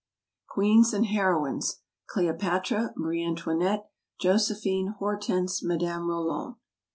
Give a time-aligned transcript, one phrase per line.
[0.49, 1.81] Queens and Heroines.
[2.07, 2.93] CLEOPATRA.
[2.97, 3.83] MARIA ANTOINETTE.
[4.19, 4.95] JOSEPHINE.
[4.97, 5.61] HORTENSE.
[5.63, 6.55] MADAME ROLAND.